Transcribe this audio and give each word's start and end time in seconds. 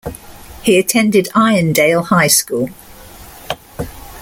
He 0.63 0.79
attended 0.79 1.27
Irondale 1.35 2.05
High 2.05 2.25
School. 2.25 2.69